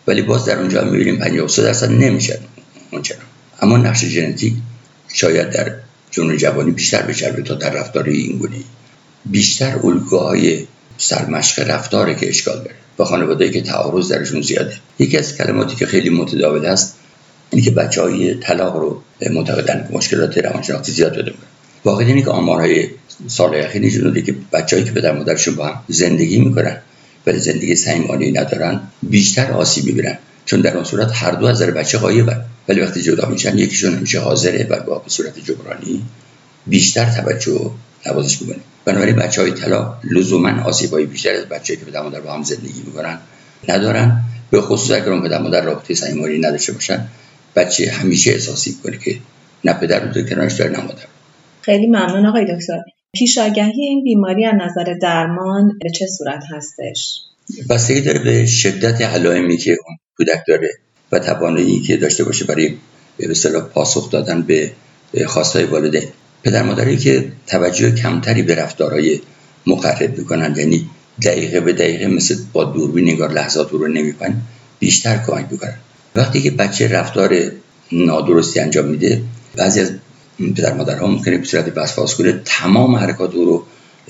ولی 0.07 0.23
باز 0.23 0.45
در 0.45 0.59
اونجا 0.59 0.85
می‌بینیم 0.85 1.19
53 1.19 1.63
درصد 1.63 1.91
نمیشه 1.91 2.39
اونچنان 2.91 3.23
اما 3.61 3.77
نقش 3.77 4.05
ژنتیک 4.05 4.55
شاید 5.15 5.51
در 5.51 5.75
جنون 6.11 6.37
جوانی 6.37 6.71
بیشتر 6.71 7.03
بچربه 7.03 7.43
تا 7.43 7.55
در 7.55 7.71
رفتار 7.71 8.05
این 8.05 8.39
گونه. 8.39 8.57
بیشتر 9.27 9.79
الگوهای 9.85 10.67
سرمشق 10.99 11.71
رفتاره 11.71 12.15
که 12.15 12.29
اشکال 12.29 12.57
داره. 12.57 12.75
و 12.99 13.05
خانواده‌ای 13.05 13.51
که 13.51 13.61
تعارض 13.61 14.13
درشون 14.13 14.43
زیاده. 14.43 14.77
یکی 14.99 15.19
از 15.19 15.37
کلماتی 15.37 15.77
که 15.77 15.87
خیلی 15.87 16.11
متداول 16.11 16.67
است 16.67 16.97
اینه 17.53 17.65
که 17.65 17.71
بچه 17.71 18.03
های 18.03 18.35
طلاق 18.35 18.77
رو 18.77 19.03
معتقدن 19.31 19.89
مشکلات 19.93 20.39
روانشناختی 20.39 20.93
زیاد 20.93 21.13
داده 21.13 21.31
می‌کنن 21.31 21.49
واقعا 21.85 22.07
اینه 22.07 22.23
که 22.23 22.31
آمارهای 22.31 22.89
سال 23.29 23.55
اخیر 23.55 23.83
نشون 23.83 24.23
که 24.23 24.35
بچه‌ای 24.53 24.85
که 24.85 24.91
پدر 24.91 25.13
مادرشون 25.13 25.55
با 25.55 25.67
هم 25.67 25.81
زندگی 25.89 26.39
می‌کنن 26.39 26.77
ولی 27.27 27.39
زندگی 27.39 27.77
صمیمانه 27.77 28.31
ندارن 28.31 28.81
بیشتر 29.03 29.53
آسیب 29.53 29.85
می‌بینن. 29.85 30.19
چون 30.47 30.61
در 30.61 30.75
اون 30.75 30.85
صورت 30.85 31.11
هر 31.13 31.31
دو 31.31 31.47
از 31.47 31.63
نظر 31.63 31.71
بچه 31.71 31.99
غایبن 31.99 32.45
ولی 32.69 32.81
وقتی 32.81 33.03
جدا 33.03 33.29
میشن 33.29 33.59
یکیشون 33.59 33.95
میشه 33.95 34.21
حاضره 34.21 34.67
و 34.71 34.81
با 34.81 34.99
به 34.99 35.11
صورت 35.11 35.39
جبرانی 35.39 36.03
بیشتر 36.67 37.11
توجه 37.11 37.71
نوازش 38.07 38.43
می‌کنه. 38.43 38.59
بنابراین 38.85 39.17
بچه 39.17 39.41
های 39.41 39.51
طلا 39.51 39.95
لزوما 40.05 40.63
آسیب 40.63 40.91
های 40.91 41.07
بیشتر 41.07 41.35
از 41.35 41.45
بچه 41.45 41.77
که 41.77 41.85
پدر 41.85 42.03
مادر 42.03 42.21
با 42.21 42.35
هم 42.35 42.43
زندگی 42.43 42.83
می‌کنن 42.87 43.19
ندارن. 43.69 44.23
به 44.51 44.61
خصوص 44.61 44.91
اگر 44.91 45.13
اون 45.13 45.23
پدر 45.23 45.39
مادر 45.39 45.61
رابطه 45.61 45.95
صمیمانه 45.95 46.39
نداشته 46.39 46.73
باشن 46.73 47.07
بچه 47.57 47.91
همیشه 47.91 48.31
احساسی 48.31 48.77
کنه 48.83 48.99
که 48.99 49.17
نه 49.65 49.73
پدر 49.73 50.13
رو 50.13 50.23
کنارش 50.23 50.55
داره 50.55 50.71
نه 50.71 50.81
مادر؟ 50.81 51.07
خیلی 51.63 51.87
ممنون 51.87 52.27
آقای 52.27 52.45
دکتر. 52.45 52.79
پیش 53.15 53.39
آگهی 53.39 53.87
این 53.87 54.05
بیماری 54.05 54.47
از 54.47 54.55
نظر 54.55 54.95
درمان 55.03 55.79
به 55.83 55.91
چه 55.91 56.07
صورت 56.07 56.45
هستش؟ 56.51 57.19
بستگی 57.71 58.01
داره 58.01 58.19
به 58.19 58.47
شدت 58.47 59.03
علائمی 59.03 59.57
که 59.57 59.71
اون 59.71 59.97
کودک 60.17 60.43
داره 60.49 60.71
و 61.13 61.19
توانایی 61.19 61.81
که 61.81 61.97
داشته 61.97 62.25
باشه 62.25 62.45
برای 62.45 62.75
به 63.17 63.31
اصطلاح 63.31 63.63
پاسخ 63.63 64.11
دادن 64.11 64.43
به 64.43 64.73
خواستای 65.27 65.65
والدین 65.65 66.09
پدر 66.45 66.63
مادری 66.63 66.97
که 66.97 67.33
توجه 67.47 67.95
کمتری 67.95 68.43
به 68.43 68.55
رفتارهای 68.55 69.21
مقرب 69.67 70.19
می‌کنن 70.19 70.55
یعنی 70.57 70.91
دقیقه 71.25 71.61
به 71.61 71.73
دقیقه 71.73 72.07
مثل 72.07 72.37
با 72.53 72.65
دوربین 72.65 73.09
نگار 73.09 73.33
لحظات 73.33 73.71
رو 73.71 73.89
نمی‌کنن 73.89 74.43
بیشتر 74.79 75.25
کمک 75.27 75.47
می‌کنن 75.51 75.79
وقتی 76.15 76.43
که 76.43 76.51
بچه 76.51 76.89
رفتار 76.89 77.39
نادرستی 77.93 78.61
انجام 78.61 78.85
میده 78.85 79.23
بعضی 79.57 79.81
از 79.81 79.93
پدر 80.57 80.75
مادرها 80.75 81.07
ممکنه 81.07 81.39
به 81.39 81.45
صورت 81.45 81.73
وسواس 81.77 82.15
کنه 82.15 82.41
تمام 82.45 82.97
حرکات 82.97 83.35
رو 83.35 83.65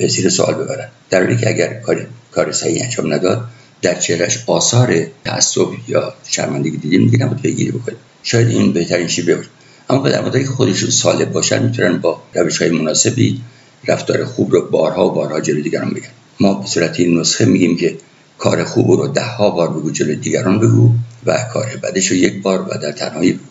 زیر 0.09 0.29
سوال 0.29 0.55
ببرن. 0.55 0.89
در 1.11 1.23
حالی 1.23 1.37
که 1.37 1.49
اگر 1.49 1.75
کار 1.75 2.07
کار 2.33 2.53
صحیح 2.53 2.83
انجام 2.85 3.13
نداد 3.13 3.45
در 3.83 3.95
چهرش 3.95 4.45
آثار 4.47 4.97
تعصب 5.25 5.67
یا 5.89 6.15
شرمندگی 6.29 6.77
دیدیم 6.77 7.03
می‌گیرن 7.03 7.27
باید 7.27 7.43
پیگیری 7.43 7.71
بکنید 7.71 7.99
شاید 8.23 8.49
این 8.49 8.73
بهترین 8.73 9.07
شیوه 9.07 9.35
باشه 9.35 9.49
اما 9.91 10.03
پدر 10.03 10.23
مادری 10.23 10.45
که 10.45 10.51
خودشون 10.51 10.91
سالب 10.91 11.33
باشن 11.33 11.63
می‌تونن 11.63 11.99
با 11.99 12.23
روش 12.35 12.63
های 12.63 12.71
مناسبی 12.71 13.41
رفتار 13.89 14.25
خوب 14.25 14.53
رو 14.53 14.69
بارها 14.71 15.09
و 15.09 15.11
بارها 15.11 15.41
جلوی 15.41 15.63
دیگران 15.63 15.91
بگن. 15.91 16.09
ما 16.41 16.55
به 16.55 16.67
صورت 16.67 17.01
نسخه 17.01 17.45
میگیم 17.45 17.77
که 17.77 17.97
کار 18.39 18.65
خوب 18.65 18.91
رو 18.91 19.09
ده 19.09 19.25
ها 19.25 19.51
بار 19.51 19.71
بگو 19.71 19.91
جلوی 19.91 20.17
دیگران 20.17 20.59
بگو. 20.59 20.91
و 21.27 21.39
کار 21.53 21.67
بدش 21.83 22.07
رو 22.07 22.17
یک 22.17 22.43
بار 22.43 22.63
و 22.63 22.79
در 22.83 22.93
تنهایی 22.93 23.33
بگو 23.33 23.45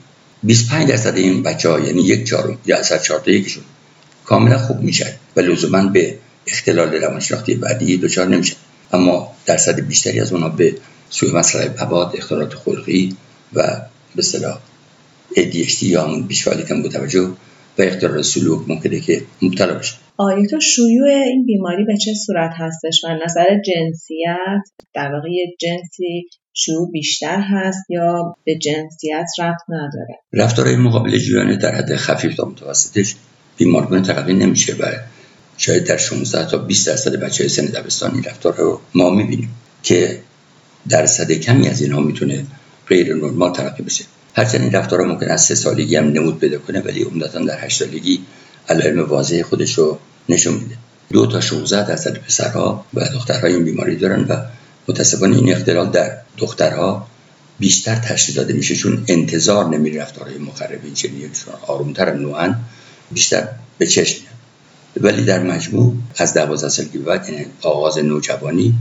25 0.43 0.89
درصد 0.89 1.17
این 1.17 1.43
بچه 1.43 1.69
ها 1.69 1.79
یعنی 1.79 2.01
یک 2.01 2.27
چهارم 2.27 2.57
یا 2.65 2.77
اثر 2.77 2.97
چهار 2.97 3.29
یکیشون 3.29 3.63
کاملا 4.25 4.57
خوب 4.57 4.81
میشن 4.81 5.13
و 5.35 5.39
لزوما 5.39 5.83
به 5.83 6.17
اختلال 6.47 6.93
روانشناختی 6.93 7.55
بعدی 7.55 7.97
دچار 7.97 8.27
نمیشن. 8.27 8.55
اما 8.93 9.31
درصد 9.45 9.79
بیشتری 9.79 10.19
از 10.19 10.33
اونها 10.33 10.49
به 10.49 10.75
سوی 11.09 11.31
مسئله 11.31 11.75
مواد 11.79 12.15
اختلالات 12.17 12.53
خلقی 12.53 13.15
و 13.53 13.61
به 14.15 14.19
اصطلاح 14.19 14.59
ADHD 15.35 15.83
یا 15.83 16.03
همون 16.03 16.27
بیشفعالی 16.27 16.63
کم 16.63 16.89
توجه 16.89 17.27
و 17.77 17.81
اختلال 17.81 18.21
سلوک 18.21 18.69
ممکنه 18.69 18.99
که 18.99 19.21
مبتلا 19.41 19.73
بشه. 19.73 19.93
آیا 20.17 20.45
تو 20.45 20.59
شیوع 20.59 21.09
این 21.09 21.45
بیماری 21.45 21.85
به 21.85 21.97
چه 22.05 22.11
صورت 22.25 22.51
هستش؟ 22.53 23.01
و 23.03 23.07
نظر 23.25 23.45
جنسیت 23.45 24.63
در 24.93 25.11
واقع 25.13 25.29
جنسی 25.59 26.27
شیوع 26.53 26.91
بیشتر 26.91 27.41
هست 27.41 27.89
یا 27.89 28.35
به 28.45 28.57
جنسیت 28.57 29.27
رفت 29.39 29.63
نداره؟ 29.69 30.19
رفتارهای 30.33 30.75
مقابل 30.75 31.17
جویانه 31.17 31.57
در 31.57 31.75
حد 31.75 31.95
خفیف 31.95 32.35
تا 32.35 32.45
متوسطش 32.45 33.15
بیمارگونه 33.57 34.01
تلقی 34.01 34.33
نمیشه 34.33 34.73
و 34.73 34.85
شاید 35.57 35.83
در 35.83 35.97
16 35.97 36.49
تا 36.49 36.57
20 36.57 36.87
درصد 36.87 37.15
بچه 37.15 37.47
سن 37.47 37.65
دبستانی 37.65 38.21
رفتار 38.21 38.55
رو 38.55 38.81
ما 38.95 39.09
می‌بینیم 39.09 39.49
که 39.83 40.19
درصد 40.89 41.31
کمی 41.31 41.67
از 41.67 41.81
اینها 41.81 41.99
می‌تونه 41.99 42.45
غیر 42.87 43.15
نرمال 43.15 43.53
تلقی 43.53 43.83
بشه. 43.83 44.03
هرچند 44.33 44.61
این 44.61 44.71
رفتارها 44.71 45.07
ممکن 45.07 45.27
است 45.27 45.47
سه 45.47 45.55
سالگی 45.55 45.95
هم 45.95 46.07
نمود 46.07 46.39
پیدا 46.39 46.57
کنه 46.57 46.79
ولی 46.79 47.03
عمدتا 47.03 47.39
در 47.39 47.65
هشت 47.65 47.79
سالگی 47.79 48.21
علائم 48.69 49.09
واضح 49.09 49.41
خودش 49.41 49.77
رو 49.77 49.99
نشون 50.29 50.53
میده. 50.53 50.75
دو 51.11 51.27
تا 51.27 51.41
16 51.41 51.87
درصد 51.87 52.17
پسرها 52.17 52.85
و 52.93 53.05
دخترها 53.13 53.47
این 53.47 53.65
بیماری 53.65 53.95
دارن 53.95 54.23
و 54.23 54.35
متاسفانه 54.87 55.35
این 55.35 55.51
اختلال 55.51 55.89
در 55.89 56.17
دخترها 56.37 57.07
بیشتر 57.59 57.95
تشخیص 57.95 58.37
داده 58.37 58.53
میشه 58.53 58.75
چون 58.75 59.03
انتظار 59.07 59.69
نمی 59.69 59.91
رفتارهای 59.91 60.37
مخرب 60.37 60.79
این 60.83 60.93
چون 60.93 61.53
آرومتر 61.67 62.13
نوعا 62.13 62.55
بیشتر 63.11 63.47
به 63.77 63.87
چشم 63.87 64.21
میاد 64.21 65.13
ولی 65.13 65.25
در 65.25 65.43
مجموع 65.43 65.95
از 66.15 66.33
دوازده 66.33 66.69
سالگی 66.69 66.97
بعد 66.97 67.29
یعنی 67.29 67.45
آغاز 67.61 67.97
نوجوانی 67.97 68.75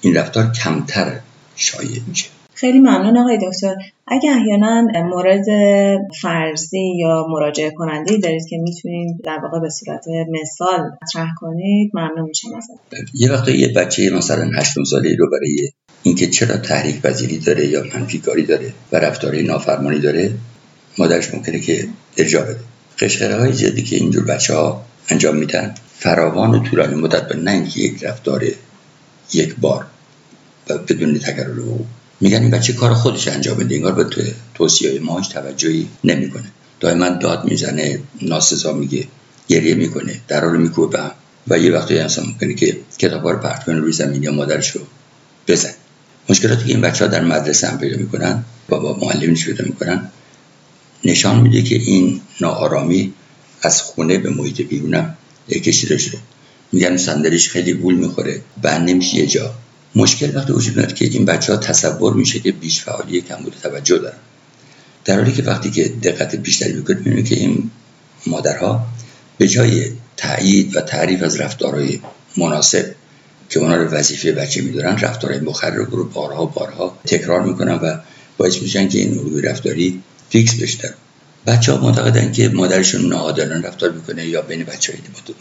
این 0.00 0.16
رفتار 0.16 0.52
کمتر 0.52 1.20
شایع 1.56 2.02
میشه. 2.06 2.26
خیلی 2.54 2.78
ممنون 2.78 3.18
آقای 3.18 3.38
دکتر. 3.38 3.74
اگر 4.06 4.32
احیانا 4.32 4.82
مورد 4.82 5.44
فرضی 6.22 6.96
یا 6.96 7.26
مراجعه 7.28 7.70
کننده 7.70 8.16
دارید 8.16 8.46
که 8.50 8.56
می‌تونید 8.58 9.22
در 9.24 9.38
واقع 9.42 9.60
به 9.60 9.68
صورت 9.68 10.04
مثال 10.42 10.90
مطرح 11.02 11.28
کنید 11.40 11.90
ممنون 11.94 12.28
میشم 12.28 12.48
یه 13.14 13.32
وقت 13.32 13.48
یه 13.48 13.68
بچه 13.68 14.10
مثلا 14.10 14.50
8 14.56 14.70
ساله 14.90 15.16
رو 15.18 15.30
برای 15.30 15.70
اینکه 16.02 16.26
چرا 16.26 16.56
تحریک 16.56 17.00
پذیری 17.00 17.38
داره 17.38 17.66
یا 17.66 17.84
منفی 17.94 18.18
کاری 18.18 18.42
داره 18.42 18.72
و 18.92 18.96
رفتاری 18.96 19.42
نافرمانی 19.42 19.98
داره 19.98 20.32
مادرش 20.98 21.34
ممکنه 21.34 21.60
که 21.60 21.88
ارجاع 22.16 22.44
بده. 22.44 22.60
قشقره 22.98 23.36
های 23.36 23.52
جدی 23.52 23.82
که 23.82 23.96
اینجور 23.96 24.24
بچه 24.24 24.54
ها 24.54 24.84
انجام 25.08 25.36
میدن 25.36 25.74
فراوان 25.86 26.62
طولانی 26.62 26.94
مدت 26.94 27.36
نه 27.36 27.50
اینکه 27.50 27.80
یک 27.80 28.04
رفتار 28.04 28.44
یک 29.34 29.56
بار 29.56 29.86
و 30.70 30.78
بدون 30.78 31.18
تکرر 31.18 31.60
او 31.60 31.86
میگن 32.20 32.42
این 32.42 32.50
بچه 32.50 32.72
کار 32.72 32.94
خودش 32.94 33.28
انجام 33.28 33.56
بده 33.58 33.74
انگار 33.74 33.92
به 33.92 34.04
تو 34.04 34.22
توصیه 34.54 35.00
ماش 35.00 35.28
توجهی 35.28 35.88
نمی‌کنه. 36.04 36.44
دائما 36.80 37.08
داد 37.08 37.44
می‌زنه 37.44 37.98
ناسزا 38.22 38.72
میگه 38.72 39.06
گریه 39.48 39.74
می‌کنه 39.74 40.20
در 40.28 40.44
حال 40.44 40.56
میکوبه 40.56 40.98
به 40.98 41.10
و 41.48 41.58
یه 41.58 41.72
وقتی 41.72 41.98
اصلا 41.98 42.24
ممکنه 42.24 42.54
که 42.54 42.76
کتاب 42.98 43.28
رو 43.28 43.38
پرت 43.38 43.64
کنه 43.64 43.78
روی 43.78 43.92
زمین 43.92 44.22
یا 44.22 44.32
مادرش 44.32 44.70
رو 44.70 44.80
بزن 45.48 45.72
مشکلاتی 46.28 46.64
که 46.64 46.70
این 46.70 46.80
بچه 46.80 47.04
ها 47.04 47.10
در 47.10 47.24
مدرسه 47.24 47.68
هم 47.68 47.78
پیدا 47.78 47.96
می‌کنن 47.96 48.44
بابا 48.68 49.06
معلمش 49.06 49.44
پیدا 49.44 49.64
می‌کنن؟ 49.64 50.10
نشان 51.04 51.40
میده 51.40 51.62
که 51.62 51.74
این 51.74 52.20
ناآرامی 52.40 53.12
از 53.62 53.82
خونه 53.82 54.18
به 54.18 54.30
محیط 54.30 54.60
بیرونم 54.60 55.16
کشیده 55.48 55.98
شده. 55.98 56.18
میگن 56.72 56.96
صندلیش 56.96 57.48
خیلی 57.48 57.72
گول 57.72 57.94
می‌خوره 57.94 58.40
بند 58.62 58.90
نمیشه 58.90 59.16
یه 59.16 59.26
جا. 59.26 59.54
مشکل 59.94 60.36
وقتی 60.36 60.52
وجود 60.52 60.76
میاد 60.76 60.94
که 60.94 61.04
این 61.04 61.24
بچه 61.24 61.52
ها 61.52 61.58
تصور 61.58 62.14
میشه 62.14 62.40
که 62.40 62.52
بیش 62.52 62.82
فعالی 62.82 63.20
کم 63.20 63.36
بوده 63.36 63.56
توجه 63.62 63.98
دارن. 63.98 64.16
در 65.04 65.16
حالی 65.16 65.32
که 65.32 65.42
وقتی 65.42 65.70
که 65.70 65.88
دقت 65.88 66.36
بیشتری 66.36 66.72
می‌کنید 66.72 66.98
می‌بینید 66.98 67.28
که 67.28 67.34
این 67.34 67.70
مادرها 68.26 68.86
به 69.38 69.48
جای 69.48 69.92
تایید 70.16 70.76
و 70.76 70.80
تعریف 70.80 71.22
از 71.22 71.40
رفتارهای 71.40 72.00
مناسب 72.36 72.94
که 73.50 73.60
اونا 73.60 73.76
رو 73.76 73.84
وظیفه 73.84 74.32
بچه 74.32 74.62
میدارن 74.62 74.98
رفتارهای 74.98 75.40
مخرب 75.40 75.90
رو 75.90 76.04
بارها 76.04 76.46
بارها 76.46 76.98
تکرار 77.06 77.42
می‌کنن 77.42 77.74
و 77.74 77.98
باعث 78.36 78.62
میشن 78.62 78.88
که 78.88 78.98
این 78.98 79.18
الگوی 79.18 79.42
رفتاری 79.42 80.02
فیکس 80.30 80.54
بشه. 80.54 80.94
بچه 81.46 81.72
ها 81.72 81.80
معتقدن 81.80 82.32
که 82.32 82.48
مادرشون 82.48 83.08
ناعادلانه 83.08 83.68
رفتار 83.68 83.92
می‌کنه 83.92 84.26
یا 84.26 84.42
بین 84.42 84.64
بچه 84.64 84.92
های 84.92 85.00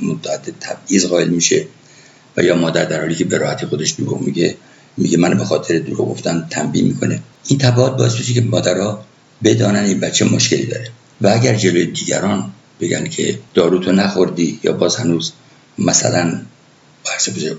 متعدد 0.10 0.54
تبعیض 0.60 1.06
قائل 1.06 1.30
میشه. 1.30 1.66
و 2.38 2.44
یا 2.44 2.56
مادر 2.56 2.86
در 2.86 3.00
حالی 3.00 3.16
که 3.16 3.26
به 3.26 3.38
راحتی 3.38 3.66
خودش 3.66 3.92
دروغ 3.92 4.22
میگه 4.22 4.58
میگه 4.98 5.18
من 5.18 5.38
به 5.38 5.46
خاطر 5.46 5.80
دروغ 5.80 6.10
گفتم 6.10 6.48
تنبیه 6.50 6.84
می‌کنه. 6.84 7.20
این 7.48 7.60
تبعات 7.60 7.98
باعث 7.98 8.14
میشه 8.14 8.34
که 8.34 8.42
مادرها 8.42 9.06
بدانن 9.44 9.84
این 9.84 10.00
بچه 10.00 10.26
مشکلی 10.26 10.66
داره. 10.66 10.88
و 11.22 11.28
اگر 11.28 11.56
جلوی 11.56 11.86
دیگران 11.86 12.52
بگن 12.80 13.04
که 13.04 13.40
دارو 13.54 13.80
تو 13.80 13.92
نخوردی 13.92 14.60
یا 14.64 14.74
باز 14.74 14.96
هنوز 14.96 15.32
مثلا 15.78 16.42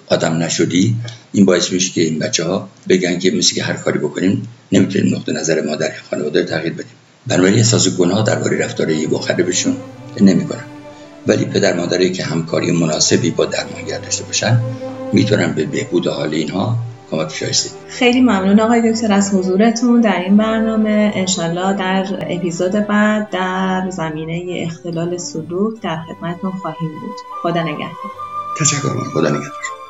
آدم 0.06 0.36
نشدی 0.36 0.96
این 1.32 1.44
باعث 1.44 1.72
میشه 1.72 1.92
که 1.92 2.00
این 2.00 2.18
بچه 2.18 2.44
ها 2.44 2.68
بگن 2.88 3.18
که 3.18 3.30
مثل 3.30 3.54
که 3.54 3.62
هر 3.62 3.72
کاری 3.72 3.98
بکنیم 3.98 4.48
نمی‌تونیم 4.72 5.14
نقطه 5.14 5.32
نظر 5.32 5.60
مادر 5.60 5.92
خانواده 6.10 6.44
تغییر 6.44 6.72
بدیم. 6.72 6.92
بنابراین 7.26 7.58
احساس 7.58 7.88
گناه 7.88 8.26
درباره 8.26 8.58
رفتار 8.58 8.92
مخربشون 9.10 9.76
نمی‌کنن 10.20 10.64
ولی 11.26 11.44
پدر 11.44 11.76
مادری 11.76 12.12
که 12.12 12.24
همکاری 12.24 12.72
مناسبی 12.72 13.30
با 13.30 13.44
درمانگر 13.44 13.98
داشته 13.98 14.24
باشن 14.24 14.60
می‌تونن 15.12 15.52
به 15.52 15.66
بهبود 15.66 16.06
حال 16.06 16.34
اینها 16.34 16.76
کمک 17.10 17.32
شایسته 17.34 17.70
خیلی 17.88 18.20
ممنون 18.20 18.60
آقای 18.60 18.92
دکتر 18.92 19.12
از 19.12 19.34
حضورتون 19.34 20.00
در 20.00 20.20
این 20.20 20.36
برنامه. 20.36 21.12
انشالله 21.14 21.76
در 21.76 22.06
اپیزود 22.30 22.72
بعد 22.72 23.30
در 23.30 23.90
زمینه 23.90 24.66
اختلال 24.66 25.16
سلوک 25.16 25.82
در 25.82 25.96
خدمتتون 25.96 26.50
خواهیم 26.50 26.90
بود. 27.00 27.16
خدا 27.42 27.62
نگهدار. 27.62 28.12
تشکر. 28.60 28.88
خدا 29.14 29.28
نگهدار. 29.28 29.81